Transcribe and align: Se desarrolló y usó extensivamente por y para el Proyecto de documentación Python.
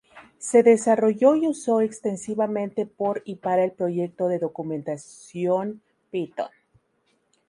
Se 0.39 0.63
desarrolló 0.63 1.35
y 1.35 1.47
usó 1.47 1.79
extensivamente 1.81 2.87
por 2.87 3.21
y 3.23 3.35
para 3.35 3.63
el 3.63 3.71
Proyecto 3.73 4.29
de 4.29 4.39
documentación 4.39 5.83
Python. 6.09 6.49